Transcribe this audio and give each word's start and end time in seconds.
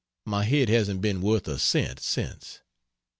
My 0.25 0.45
head 0.45 0.67
hasn't 0.67 1.01
been 1.01 1.21
worth 1.21 1.47
a 1.47 1.59
cent 1.59 1.99
since. 1.99 2.61